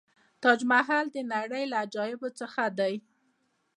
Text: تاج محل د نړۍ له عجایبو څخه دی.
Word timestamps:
تاج 0.41 0.59
محل 0.71 1.05
د 1.11 1.17
نړۍ 1.33 1.63
له 1.71 1.77
عجایبو 1.83 2.29
څخه 2.39 2.63
دی. 2.79 2.93